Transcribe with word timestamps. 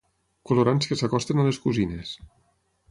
Colorants 0.51 0.89
que 0.91 0.97
s'acosten 1.03 1.43
a 1.45 1.47
les 1.49 1.61
cosines. 1.67 2.17